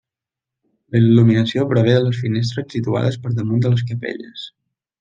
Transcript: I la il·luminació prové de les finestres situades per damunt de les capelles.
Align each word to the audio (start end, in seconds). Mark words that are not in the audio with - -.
I 0.99 1.01
la 1.01 1.01
il·luminació 1.09 1.65
prové 1.73 1.93
de 1.97 2.01
les 2.07 2.21
finestres 2.23 2.75
situades 2.77 3.21
per 3.27 3.35
damunt 3.41 3.63
de 3.67 3.75
les 3.75 3.85
capelles. 3.93 4.49